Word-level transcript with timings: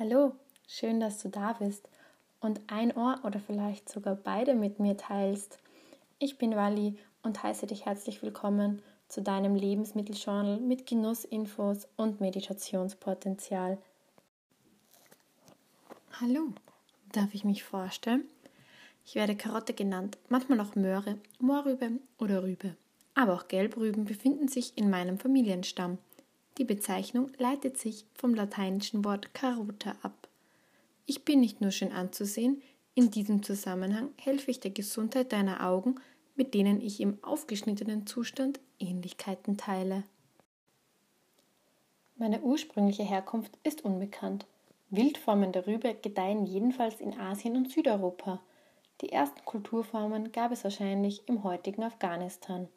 Hallo, 0.00 0.30
schön, 0.68 1.00
dass 1.00 1.20
du 1.20 1.28
da 1.28 1.54
bist 1.54 1.88
und 2.38 2.60
ein 2.68 2.96
Ohr 2.96 3.18
oder 3.24 3.40
vielleicht 3.40 3.88
sogar 3.88 4.14
beide 4.14 4.54
mit 4.54 4.78
mir 4.78 4.96
teilst. 4.96 5.58
Ich 6.20 6.38
bin 6.38 6.54
Wally 6.54 6.96
und 7.24 7.42
heiße 7.42 7.66
dich 7.66 7.84
herzlich 7.84 8.22
willkommen 8.22 8.80
zu 9.08 9.22
deinem 9.22 9.56
Lebensmitteljournal 9.56 10.60
mit 10.60 10.86
Genussinfos 10.86 11.88
und 11.96 12.20
Meditationspotenzial. 12.20 13.76
Hallo, 16.20 16.52
darf 17.10 17.34
ich 17.34 17.42
mich 17.42 17.64
vorstellen? 17.64 18.22
Ich 19.04 19.16
werde 19.16 19.34
Karotte 19.34 19.74
genannt, 19.74 20.16
manchmal 20.28 20.60
auch 20.60 20.76
Möhre, 20.76 21.18
Mohrrübe 21.40 21.90
oder 22.20 22.44
Rübe. 22.44 22.76
Aber 23.16 23.34
auch 23.34 23.48
Gelbrüben 23.48 24.04
befinden 24.04 24.46
sich 24.46 24.78
in 24.78 24.90
meinem 24.90 25.18
Familienstamm. 25.18 25.98
Die 26.58 26.64
Bezeichnung 26.64 27.30
leitet 27.38 27.78
sich 27.78 28.04
vom 28.14 28.34
lateinischen 28.34 29.04
Wort 29.04 29.32
carota 29.32 29.94
ab. 30.02 30.28
Ich 31.06 31.24
bin 31.24 31.40
nicht 31.40 31.60
nur 31.60 31.70
schön 31.70 31.92
anzusehen, 31.92 32.60
in 32.94 33.12
diesem 33.12 33.44
Zusammenhang 33.44 34.10
helfe 34.16 34.50
ich 34.50 34.58
der 34.58 34.72
Gesundheit 34.72 35.32
deiner 35.32 35.64
Augen, 35.64 35.94
mit 36.34 36.54
denen 36.54 36.80
ich 36.80 37.00
im 37.00 37.22
aufgeschnittenen 37.22 38.08
Zustand 38.08 38.58
Ähnlichkeiten 38.80 39.56
teile. 39.56 40.02
Meine 42.16 42.40
ursprüngliche 42.40 43.04
Herkunft 43.04 43.56
ist 43.62 43.84
unbekannt. 43.84 44.46
Wildformen 44.90 45.52
der 45.52 45.68
Rübe 45.68 45.94
gedeihen 45.94 46.44
jedenfalls 46.44 47.00
in 47.00 47.16
Asien 47.16 47.56
und 47.56 47.70
Südeuropa. 47.70 48.40
Die 49.00 49.12
ersten 49.12 49.44
Kulturformen 49.44 50.32
gab 50.32 50.50
es 50.50 50.64
wahrscheinlich 50.64 51.22
im 51.28 51.44
heutigen 51.44 51.84
Afghanistan. 51.84 52.68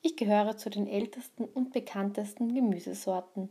Ich 0.00 0.16
gehöre 0.16 0.56
zu 0.56 0.70
den 0.70 0.86
ältesten 0.86 1.44
und 1.44 1.72
bekanntesten 1.72 2.54
Gemüsesorten. 2.54 3.48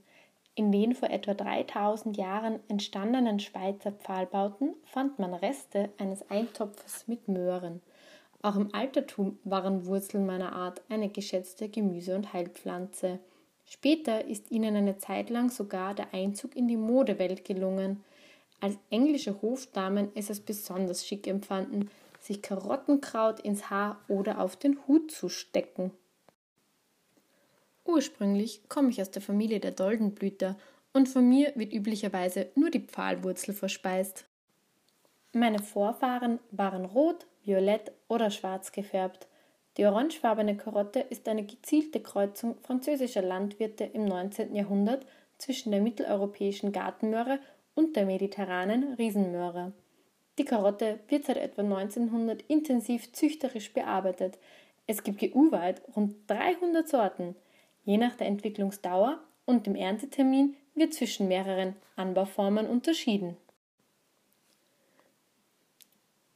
In 0.55 0.71
den 0.71 0.95
vor 0.95 1.09
etwa 1.09 1.33
3000 1.33 2.17
Jahren 2.17 2.59
entstandenen 2.67 3.39
Schweizer 3.39 3.91
Pfahlbauten 3.91 4.75
fand 4.85 5.19
man 5.19 5.33
Reste 5.33 5.89
eines 5.97 6.27
Eintopfes 6.31 7.07
mit 7.07 7.27
Möhren. 7.27 7.81
Auch 8.41 8.55
im 8.55 8.73
Altertum 8.73 9.37
waren 9.43 9.85
Wurzeln 9.85 10.25
meiner 10.25 10.53
Art 10.53 10.81
eine 10.89 11.09
geschätzte 11.09 11.69
Gemüse- 11.69 12.15
und 12.15 12.33
Heilpflanze. 12.33 13.19
Später 13.65 14.25
ist 14.25 14.49
ihnen 14.49 14.75
eine 14.75 14.97
Zeit 14.97 15.29
lang 15.29 15.49
sogar 15.49 15.93
der 15.93 16.13
Einzug 16.13 16.55
in 16.55 16.67
die 16.67 16.77
Modewelt 16.77 17.43
gelungen. 17.43 18.03
Als 18.61 18.77
englische 18.89 19.41
Hofdamen 19.41 20.09
es 20.15 20.39
besonders 20.39 21.05
schick 21.05 21.27
empfanden, 21.27 21.91
sich 22.19 22.41
Karottenkraut 22.41 23.41
ins 23.41 23.69
Haar 23.69 23.99
oder 24.07 24.39
auf 24.39 24.55
den 24.55 24.79
Hut 24.87 25.11
zu 25.11 25.29
stecken. 25.29 25.91
Ursprünglich 27.87 28.67
komme 28.67 28.89
ich 28.89 29.01
aus 29.01 29.11
der 29.11 29.21
Familie 29.21 29.59
der 29.59 29.71
Doldenblüter 29.71 30.57
und 30.93 31.07
von 31.07 31.27
mir 31.27 31.53
wird 31.55 31.73
üblicherweise 31.73 32.47
nur 32.55 32.69
die 32.69 32.81
Pfahlwurzel 32.81 33.53
verspeist. 33.53 34.25
Meine 35.31 35.59
Vorfahren 35.59 36.39
waren 36.51 36.85
rot, 36.85 37.25
violett 37.43 37.91
oder 38.09 38.29
schwarz 38.29 38.71
gefärbt. 38.71 39.27
Die 39.77 39.85
orangefarbene 39.85 40.57
Karotte 40.57 40.99
ist 40.99 41.27
eine 41.29 41.45
gezielte 41.45 42.01
Kreuzung 42.01 42.57
französischer 42.61 43.21
Landwirte 43.21 43.85
im 43.85 44.05
19. 44.05 44.53
Jahrhundert 44.53 45.05
zwischen 45.37 45.71
der 45.71 45.81
mitteleuropäischen 45.81 46.71
Gartenmöhre 46.71 47.39
und 47.73 47.95
der 47.95 48.05
mediterranen 48.05 48.95
Riesenmöhre. 48.95 49.71
Die 50.39 50.45
Karotte 50.45 50.99
wird 51.07 51.25
seit 51.25 51.37
etwa 51.37 51.61
1900 51.61 52.41
intensiv 52.43 53.13
züchterisch 53.13 53.73
bearbeitet. 53.73 54.37
Es 54.87 55.03
gibt 55.03 55.23
EU-weit 55.23 55.81
rund 55.95 56.15
300 56.27 56.87
Sorten. 56.87 57.35
Je 57.87 57.97
nach 57.97 58.17
der 58.17 58.27
Entwicklungsdauer 58.27 59.17
und 59.45 59.65
dem 59.65 59.73
Erntetermin 59.73 60.57
wird 60.75 60.93
zwischen 60.93 61.29
mehreren 61.29 61.73
Anbauformen 61.95 62.67
unterschieden. 62.67 63.37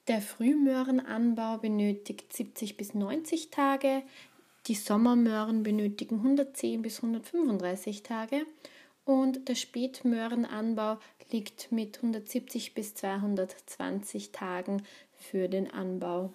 Der 0.08 0.22
Frühmöhrenanbau 0.22 1.58
benötigt 1.58 2.32
70 2.32 2.78
bis 2.78 2.94
90 2.94 3.50
Tage, 3.52 4.02
die 4.68 4.76
Sommermöhren 4.76 5.62
benötigen 5.62 6.20
110 6.20 6.82
bis 6.82 7.04
135 7.04 8.02
Tage 8.02 8.46
und 9.04 9.50
der 9.50 9.56
Spätmöhrenanbau 9.56 11.00
liegt 11.32 11.70
mit 11.70 11.98
170 11.98 12.74
bis 12.74 12.96
220 12.96 14.32
Tagen 14.32 14.84
für 15.18 15.50
den 15.50 15.70
Anbau. 15.70 16.34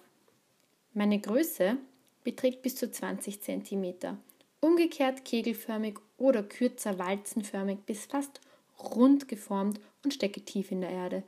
Meine 0.93 1.19
Größe 1.19 1.77
beträgt 2.23 2.61
bis 2.61 2.75
zu 2.75 2.91
20 2.91 3.41
cm 3.41 4.19
umgekehrt 4.59 5.25
kegelförmig 5.25 5.99
oder 6.17 6.43
kürzer 6.43 6.97
walzenförmig 6.99 7.79
bis 7.85 8.05
fast 8.05 8.41
rund 8.79 9.27
geformt 9.27 9.79
und 10.03 10.13
stecke 10.13 10.41
tief 10.41 10.71
in 10.71 10.81
der 10.81 10.89
Erde. 10.89 11.23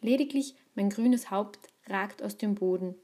Lediglich 0.00 0.54
mein 0.74 0.90
grünes 0.90 1.30
Haupt 1.30 1.58
ragt 1.88 2.22
aus 2.22 2.36
dem 2.36 2.54
Boden. 2.54 2.94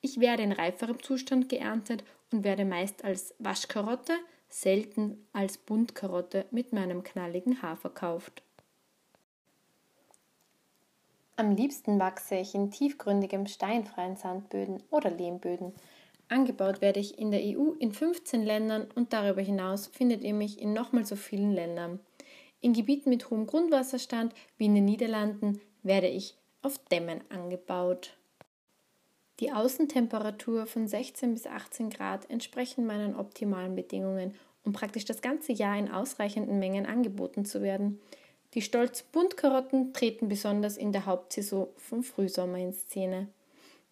Ich 0.00 0.20
werde 0.20 0.42
in 0.42 0.52
reiferem 0.52 1.02
Zustand 1.02 1.48
geerntet 1.48 2.04
und 2.30 2.44
werde 2.44 2.64
meist 2.64 3.04
als 3.04 3.34
Waschkarotte, 3.38 4.12
selten 4.48 5.26
als 5.32 5.56
Buntkarotte 5.56 6.46
mit 6.50 6.72
meinem 6.72 7.02
knalligen 7.02 7.62
Haar 7.62 7.76
verkauft. 7.76 8.42
Am 11.36 11.56
liebsten 11.56 11.98
wachse 11.98 12.36
ich 12.36 12.54
in 12.54 12.70
tiefgründigem 12.70 13.46
steinfreien 13.46 14.16
Sandböden 14.16 14.82
oder 14.90 15.10
Lehmböden. 15.10 15.72
Angebaut 16.28 16.80
werde 16.80 17.00
ich 17.00 17.18
in 17.18 17.30
der 17.30 17.40
EU 17.40 17.72
in 17.78 17.92
15 17.92 18.42
Ländern 18.42 18.86
und 18.94 19.12
darüber 19.12 19.42
hinaus 19.42 19.86
findet 19.86 20.24
ihr 20.24 20.34
mich 20.34 20.60
in 20.60 20.72
nochmal 20.72 21.04
so 21.04 21.16
vielen 21.16 21.52
Ländern. 21.52 22.00
In 22.60 22.72
Gebieten 22.72 23.10
mit 23.10 23.30
hohem 23.30 23.46
Grundwasserstand 23.46 24.34
wie 24.56 24.66
in 24.66 24.74
den 24.74 24.86
Niederlanden 24.86 25.60
werde 25.82 26.08
ich 26.08 26.34
auf 26.62 26.78
Dämmen 26.90 27.20
angebaut. 27.28 28.16
Die 29.40 29.52
Außentemperatur 29.52 30.66
von 30.66 30.86
16 30.86 31.34
bis 31.34 31.46
18 31.46 31.90
Grad 31.90 32.30
entsprechen 32.30 32.86
meinen 32.86 33.16
optimalen 33.16 33.74
Bedingungen, 33.74 34.34
um 34.64 34.72
praktisch 34.72 35.04
das 35.04 35.20
ganze 35.20 35.52
Jahr 35.52 35.76
in 35.76 35.90
ausreichenden 35.90 36.58
Mengen 36.58 36.86
angeboten 36.86 37.44
zu 37.44 37.60
werden. 37.60 38.00
Die 38.54 38.62
stolz 38.62 39.02
Buntkarotten 39.02 39.92
treten 39.92 40.28
besonders 40.28 40.76
in 40.76 40.92
der 40.92 41.06
Hauptsaison 41.06 41.68
vom 41.76 42.04
Frühsommer 42.04 42.58
in 42.58 42.72
Szene. 42.72 43.28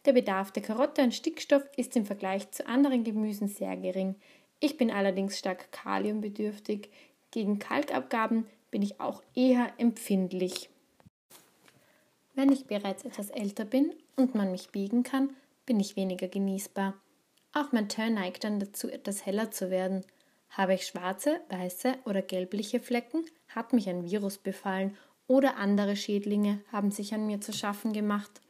Der 0.04 0.12
Bedarf 0.12 0.50
der 0.50 0.62
Karotte 0.62 1.02
an 1.02 1.12
Stickstoff 1.12 1.62
ist 1.76 1.96
im 1.96 2.04
Vergleich 2.04 2.50
zu 2.50 2.66
anderen 2.66 3.04
Gemüsen 3.04 3.48
sehr 3.48 3.76
gering. 3.76 4.16
Ich 4.58 4.76
bin 4.76 4.90
allerdings 4.90 5.38
stark 5.38 5.70
kaliumbedürftig. 5.70 6.90
Gegen 7.30 7.58
Kalkabgaben 7.58 8.46
bin 8.70 8.82
ich 8.82 9.00
auch 9.00 9.22
eher 9.34 9.72
empfindlich. 9.78 10.70
Wenn 12.34 12.50
ich 12.50 12.66
bereits 12.66 13.04
etwas 13.04 13.30
älter 13.30 13.64
bin 13.64 13.92
und 14.16 14.34
man 14.34 14.50
mich 14.50 14.70
biegen 14.70 15.02
kann, 15.02 15.30
bin 15.66 15.78
ich 15.78 15.96
weniger 15.96 16.28
genießbar. 16.28 16.94
Auch 17.52 17.70
mein 17.72 17.88
Teint 17.88 18.14
neigt 18.14 18.44
dann 18.44 18.58
dazu, 18.58 18.88
etwas 18.88 19.26
heller 19.26 19.50
zu 19.50 19.70
werden. 19.70 20.04
Habe 20.50 20.74
ich 20.74 20.86
schwarze, 20.86 21.40
weiße 21.50 21.94
oder 22.04 22.22
gelbliche 22.22 22.80
Flecken, 22.80 23.24
hat 23.48 23.72
mich 23.72 23.88
ein 23.88 24.10
Virus 24.10 24.38
befallen 24.38 24.96
oder 25.26 25.56
andere 25.56 25.94
Schädlinge 25.96 26.60
haben 26.72 26.90
sich 26.90 27.14
an 27.14 27.26
mir 27.26 27.40
zu 27.40 27.52
schaffen 27.52 27.92
gemacht. 27.92 28.40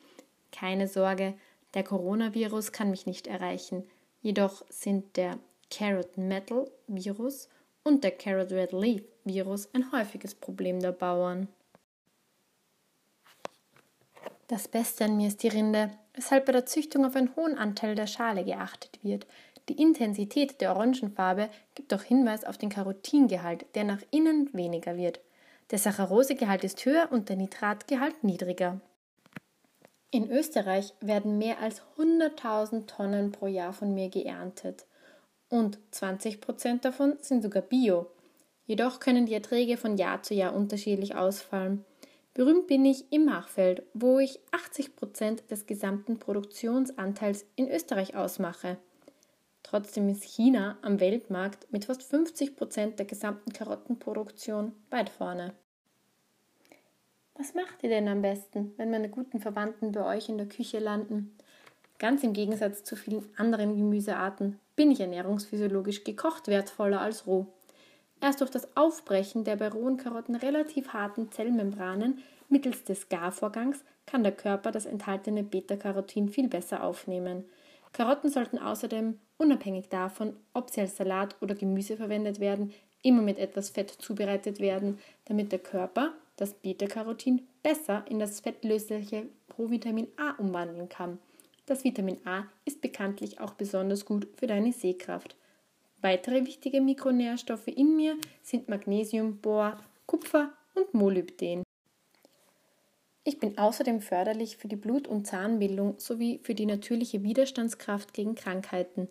Keine 0.53 0.87
Sorge, 0.87 1.35
der 1.75 1.83
Coronavirus 1.83 2.71
kann 2.71 2.91
mich 2.91 3.07
nicht 3.07 3.27
erreichen, 3.27 3.85
jedoch 4.21 4.65
sind 4.69 5.17
der 5.17 5.39
Carrot 5.71 6.17
Metal 6.17 6.71
Virus 6.87 7.49
und 7.83 8.05
der 8.05 8.13
Carrot 8.13 8.53
Red 8.53 8.73
Leaf 8.73 9.03
Virus 9.25 9.69
ein 9.73 9.91
häufiges 9.91 10.35
Problem 10.35 10.81
der 10.81 10.93
Bauern. 10.93 11.49
Das 14.49 14.69
Beste 14.69 15.07
an 15.07 15.17
mir 15.17 15.29
ist 15.29 15.43
die 15.43 15.49
Rinde, 15.49 15.91
weshalb 16.15 16.45
bei 16.45 16.53
der 16.53 16.67
Züchtung 16.67 17.07
auf 17.07 17.17
einen 17.17 17.35
hohen 17.37 17.57
Anteil 17.57 17.95
der 17.95 18.07
Schale 18.07 18.45
geachtet 18.45 18.99
wird. 19.03 19.27
Die 19.69 19.81
Intensität 19.81 20.61
der 20.61 20.75
Orangenfarbe 20.75 21.49
gibt 21.75 21.95
auch 21.95 22.03
Hinweis 22.03 22.45
auf 22.45 22.59
den 22.59 22.69
Carotingehalt, 22.69 23.65
der 23.75 23.85
nach 23.85 24.03
innen 24.11 24.51
weniger 24.53 24.97
wird. 24.97 25.21
Der 25.71 25.79
Saccharosegehalt 25.79 26.65
ist 26.65 26.85
höher 26.85 27.09
und 27.11 27.31
der 27.31 27.37
Nitratgehalt 27.37 28.23
niedriger. 28.25 28.81
In 30.15 30.31
Österreich 30.31 30.93
werden 31.01 31.39
mehr 31.39 31.59
als 31.61 31.81
100.000 31.97 32.87
Tonnen 32.87 33.33
pro 33.33 33.47
Jahr 33.47 33.73
von 33.73 33.95
mir 33.95 34.11
geerntet 34.11 34.85
und 35.49 35.79
20 35.91 36.43
Prozent 36.43 36.85
davon 36.85 37.17
sind 37.23 37.43
sogar 37.43 37.63
Bio. 37.63 38.11
Jedoch 38.67 39.01
können 39.01 39.25
die 39.25 39.33
Erträge 39.33 39.79
von 39.79 39.97
Jahr 39.97 40.23
zu 40.23 40.35
Jahr 40.35 40.55
unterschiedlich 40.55 41.15
ausfallen. 41.15 41.87
Berühmt 42.35 42.67
bin 42.67 42.85
ich 42.85 43.11
im 43.11 43.25
Machfeld, 43.25 43.85
wo 43.95 44.19
ich 44.19 44.39
80 44.51 44.97
Prozent 44.97 45.51
des 45.51 45.67
gesamten 45.67 46.19
Produktionsanteils 46.19 47.47
in 47.57 47.71
Österreich 47.71 48.15
ausmache. 48.15 48.77
Trotzdem 49.63 50.11
ist 50.11 50.25
China 50.25 50.77
am 50.83 51.01
Weltmarkt 51.01 51.73
mit 51.73 51.87
fast 51.87 52.03
50 52.03 52.55
Prozent 52.55 52.99
der 52.99 53.07
gesamten 53.07 53.55
Karottenproduktion 53.55 54.73
weit 54.91 55.09
vorne. 55.09 55.55
Was 57.35 57.55
macht 57.55 57.83
ihr 57.83 57.89
denn 57.89 58.09
am 58.09 58.21
besten, 58.21 58.75
wenn 58.77 58.91
meine 58.91 59.09
guten 59.09 59.41
Verwandten 59.41 59.93
bei 59.93 60.05
euch 60.17 60.29
in 60.29 60.37
der 60.37 60.49
Küche 60.49 60.79
landen? 60.79 61.35
Ganz 61.99 62.23
im 62.23 62.35
Gegensatz 62.35 62.85
zu 62.85 62.95
vielen 62.95 63.25
anderen 63.37 63.77
Gemüsearten 63.77 64.59
bin 64.77 64.91
ich 64.91 65.01
ernährungsphysiologisch 65.01 66.05
gekocht 66.05 66.49
wertvoller 66.49 67.01
als 67.01 67.27
roh. 67.27 67.47
Erst 68.21 68.41
durch 68.41 68.51
das 68.51 68.77
Aufbrechen 68.77 69.45
der 69.45 69.57
bei 69.57 69.69
rohen 69.69 69.97
Karotten 69.97 70.35
relativ 70.35 70.93
harten 70.93 71.33
Zellmembranen 71.33 72.19
mittels 72.49 72.85
des 72.85 73.09
Garvorgangs 73.09 73.83
kann 74.07 74.23
der 74.23 74.33
Körper 74.33 74.71
das 74.71 74.85
enthaltene 74.85 75.43
Beta-Carotin 75.43 76.29
viel 76.29 76.49
besser 76.49 76.83
aufnehmen. 76.83 77.45
Karotten 77.93 78.31
sollten 78.31 78.59
außerdem, 78.59 79.19
unabhängig 79.39 79.89
davon, 79.89 80.37
ob 80.53 80.71
sie 80.71 80.83
als 80.83 80.97
Salat 80.97 81.37
oder 81.41 81.55
Gemüse 81.55 81.97
verwendet 81.97 82.41
werden, 82.41 82.73
immer 83.03 83.23
mit 83.23 83.39
etwas 83.39 83.71
Fett 83.71 83.91
zubereitet 83.91 84.61
werden, 84.61 84.99
damit 85.25 85.51
der 85.51 85.59
Körper 85.59 86.13
das 86.43 86.55
Beta-Carotin 86.55 87.47
besser 87.63 88.05
in 88.09 88.19
das 88.19 88.41
fettlösliche 88.41 89.29
Provitamin 89.47 90.09
A 90.17 90.33
umwandeln 90.41 90.89
kann. 90.89 91.21
Das 91.67 91.85
Vitamin 91.85 92.19
A 92.25 92.49
ist 92.65 92.81
bekanntlich 92.81 93.39
auch 93.39 93.55
besonders 93.55 94.05
gut 94.05 94.27
für 94.35 94.49
deine 94.49 94.73
Sehkraft. 94.73 95.37
Weitere 96.01 96.45
wichtige 96.45 96.81
Mikronährstoffe 96.81 97.69
in 97.69 97.95
mir 97.95 98.17
sind 98.43 98.69
Magnesium, 98.69 99.37
Bohr, 99.37 99.79
Kupfer 100.07 100.53
und 100.75 100.93
Molybden. 100.95 101.63
Ich 103.23 103.39
bin 103.39 103.57
außerdem 103.57 104.01
förderlich 104.01 104.57
für 104.57 104.67
die 104.67 104.75
Blut- 104.75 105.07
und 105.07 105.29
Zahnbildung 105.29 106.01
sowie 106.01 106.41
für 106.43 106.57
die 106.57 106.67
natürliche 106.67 107.23
Widerstandskraft 107.23 108.15
gegen 108.15 108.35
Krankheiten. 108.35 109.07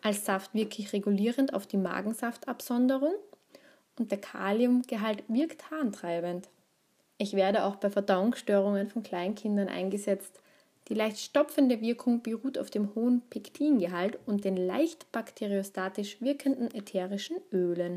Als 0.00 0.24
Saft 0.24 0.54
wirke 0.54 0.80
ich 0.80 0.94
regulierend 0.94 1.52
auf 1.52 1.66
die 1.66 1.76
Magensaftabsonderung 1.76 3.12
und 3.98 4.10
der 4.10 4.18
Kaliumgehalt 4.18 5.24
wirkt 5.28 5.70
harntreibend. 5.70 6.48
Ich 7.24 7.32
werde 7.32 7.64
auch 7.64 7.76
bei 7.76 7.88
Verdauungsstörungen 7.88 8.90
von 8.90 9.02
Kleinkindern 9.02 9.68
eingesetzt. 9.68 10.40
Die 10.88 10.94
leicht 10.94 11.18
stopfende 11.18 11.80
Wirkung 11.80 12.22
beruht 12.22 12.58
auf 12.58 12.68
dem 12.68 12.94
hohen 12.94 13.22
Pektingehalt 13.30 14.18
und 14.26 14.44
den 14.44 14.58
leicht 14.58 15.10
bakteriostatisch 15.10 16.20
wirkenden 16.20 16.74
ätherischen 16.74 17.38
Ölen. 17.50 17.96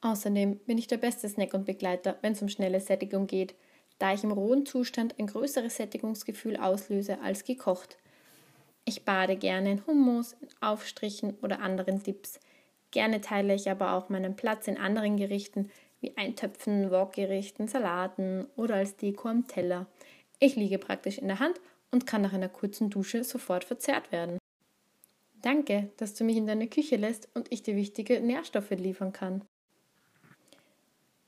Außerdem 0.00 0.58
bin 0.66 0.78
ich 0.78 0.88
der 0.88 0.96
beste 0.98 1.28
Snack 1.28 1.54
und 1.54 1.64
Begleiter, 1.64 2.18
wenn 2.22 2.32
es 2.32 2.42
um 2.42 2.48
schnelle 2.48 2.80
Sättigung 2.80 3.26
geht– 3.26 3.54
da 3.98 4.12
ich 4.12 4.24
im 4.24 4.32
rohen 4.32 4.66
Zustand 4.66 5.18
ein 5.18 5.26
größeres 5.26 5.76
Sättigungsgefühl 5.76 6.56
auslöse 6.56 7.20
als 7.20 7.44
gekocht. 7.44 7.96
Ich 8.84 9.04
bade 9.04 9.36
gerne 9.36 9.72
in 9.72 9.86
Hummus, 9.86 10.34
in 10.40 10.48
Aufstrichen 10.60 11.34
oder 11.42 11.60
anderen 11.60 12.02
Dips. 12.02 12.40
Gerne 12.90 13.20
teile 13.20 13.54
ich 13.54 13.70
aber 13.70 13.92
auch 13.92 14.08
meinen 14.08 14.36
Platz 14.36 14.68
in 14.68 14.76
anderen 14.76 15.16
Gerichten 15.16 15.70
wie 16.04 16.16
Eintöpfen, 16.16 16.90
Wokgerichten, 16.90 17.66
Salaten 17.66 18.46
oder 18.56 18.76
als 18.76 18.96
Deko 18.96 19.28
am 19.28 19.48
Teller. 19.48 19.86
Ich 20.38 20.54
liege 20.54 20.78
praktisch 20.78 21.16
in 21.18 21.28
der 21.28 21.40
Hand 21.40 21.58
und 21.90 22.06
kann 22.06 22.20
nach 22.20 22.34
einer 22.34 22.50
kurzen 22.50 22.90
Dusche 22.90 23.24
sofort 23.24 23.64
verzehrt 23.64 24.12
werden. 24.12 24.38
Danke, 25.40 25.90
dass 25.96 26.14
du 26.14 26.24
mich 26.24 26.36
in 26.36 26.46
deine 26.46 26.68
Küche 26.68 26.96
lässt 26.96 27.28
und 27.34 27.50
ich 27.50 27.62
dir 27.62 27.76
wichtige 27.76 28.20
Nährstoffe 28.20 28.70
liefern 28.70 29.12
kann. 29.12 29.42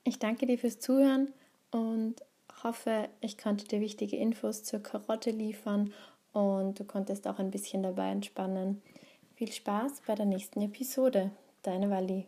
Ich 0.05 0.19
danke 0.19 0.47
dir 0.47 0.59
fürs 0.59 0.79
Zuhören 0.79 1.33
und 1.71 2.17
hoffe, 2.63 3.09
ich 3.21 3.39
konnte 3.39 3.67
dir 3.67 3.81
wichtige 3.81 4.17
Infos 4.17 4.63
zur 4.63 4.83
Karotte 4.83 5.31
liefern 5.31 5.93
und 6.33 6.79
du 6.79 6.85
konntest 6.85 7.27
auch 7.27 7.39
ein 7.39 7.51
bisschen 7.51 7.83
dabei 7.83 8.11
entspannen. 8.11 8.83
Viel 9.37 9.53
Spaß 9.53 10.03
bei 10.07 10.15
der 10.15 10.27
nächsten 10.27 10.61
Episode. 10.61 11.31
Deine 11.63 11.91
Wally. 11.91 12.27